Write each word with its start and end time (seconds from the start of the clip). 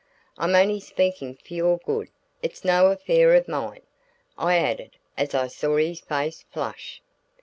I'm 0.35 0.55
only 0.55 0.79
speaking 0.79 1.35
for 1.35 1.53
your 1.53 1.77
good; 1.77 2.09
it's 2.41 2.65
no 2.65 2.87
affair 2.87 3.35
of 3.35 3.47
mine," 3.47 3.83
I 4.35 4.57
added 4.57 4.97
as 5.15 5.35
I 5.35 5.45
saw 5.45 5.75
his 5.77 5.99
face 6.01 6.43
flush. 6.51 7.03